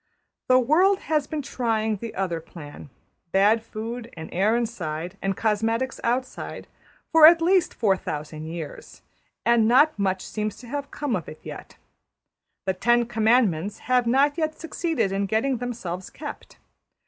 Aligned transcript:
The 0.47 0.57
world 0.57 1.01
has 1.01 1.27
been 1.27 1.43
trying 1.43 1.97
the 1.97 2.15
other 2.15 2.39
plan 2.41 2.89
bad 3.31 3.61
food 3.63 4.11
and 4.17 4.33
air 4.33 4.55
inside, 4.57 5.15
and 5.21 5.37
cosmetics 5.37 5.99
outside 6.03 6.65
for 7.11 7.27
at 7.27 7.39
least 7.39 7.71
4000 7.75 8.45
years; 8.47 9.03
and 9.45 9.67
not 9.67 9.99
much 9.99 10.25
seems 10.25 10.57
to 10.57 10.67
have 10.67 10.89
come 10.89 11.15
of 11.15 11.29
it 11.29 11.39
yet. 11.43 11.77
The 12.65 12.73
Ten 12.73 13.05
Commandments 13.05 13.77
have 13.85 14.07
not 14.07 14.39
yet 14.39 14.57
succeeded 14.59 15.11
in 15.11 15.27
getting 15.27 15.57
themselves 15.57 16.09
kept. 16.09 16.57